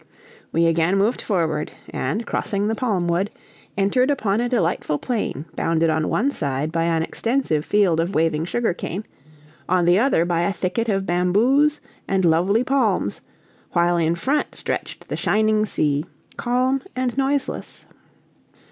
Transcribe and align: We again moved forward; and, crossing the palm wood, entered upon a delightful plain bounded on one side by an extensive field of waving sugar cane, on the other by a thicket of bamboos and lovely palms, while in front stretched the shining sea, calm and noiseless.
We 0.51 0.65
again 0.65 0.97
moved 0.97 1.21
forward; 1.21 1.71
and, 1.91 2.25
crossing 2.25 2.67
the 2.67 2.73
palm 2.73 3.07
wood, 3.07 3.29
entered 3.77 4.09
upon 4.09 4.41
a 4.41 4.49
delightful 4.49 4.97
plain 4.97 5.45
bounded 5.55 5.91
on 5.91 6.09
one 6.09 6.31
side 6.31 6.71
by 6.71 6.85
an 6.85 7.03
extensive 7.03 7.63
field 7.63 7.99
of 7.99 8.15
waving 8.15 8.45
sugar 8.45 8.73
cane, 8.73 9.05
on 9.69 9.85
the 9.85 9.99
other 9.99 10.25
by 10.25 10.41
a 10.41 10.53
thicket 10.53 10.89
of 10.89 11.05
bamboos 11.05 11.81
and 12.07 12.25
lovely 12.25 12.63
palms, 12.63 13.21
while 13.73 13.97
in 13.97 14.15
front 14.15 14.55
stretched 14.55 15.07
the 15.07 15.15
shining 15.17 15.67
sea, 15.67 16.03
calm 16.35 16.81
and 16.95 17.15
noiseless. 17.15 17.85